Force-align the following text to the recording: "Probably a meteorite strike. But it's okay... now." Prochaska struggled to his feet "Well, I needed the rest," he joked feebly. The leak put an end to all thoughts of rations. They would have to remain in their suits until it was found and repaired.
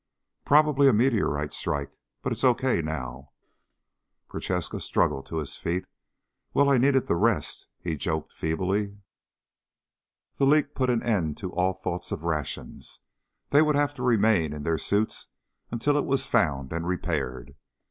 "Probably 0.45 0.87
a 0.87 0.93
meteorite 0.93 1.53
strike. 1.53 1.91
But 2.23 2.31
it's 2.33 2.43
okay... 2.43 2.81
now." 2.81 3.33
Prochaska 4.27 4.79
struggled 4.79 5.27
to 5.27 5.37
his 5.37 5.57
feet 5.57 5.85
"Well, 6.55 6.71
I 6.71 6.79
needed 6.79 7.05
the 7.05 7.13
rest," 7.15 7.67
he 7.79 7.95
joked 7.97 8.33
feebly. 8.33 8.97
The 10.37 10.47
leak 10.47 10.73
put 10.73 10.89
an 10.89 11.03
end 11.03 11.37
to 11.37 11.51
all 11.53 11.73
thoughts 11.73 12.11
of 12.11 12.23
rations. 12.23 13.01
They 13.51 13.61
would 13.61 13.75
have 13.75 13.93
to 13.93 14.01
remain 14.01 14.53
in 14.53 14.63
their 14.63 14.79
suits 14.79 15.27
until 15.69 15.95
it 15.97 16.05
was 16.07 16.25
found 16.25 16.73
and 16.73 16.87
repaired. 16.87 17.55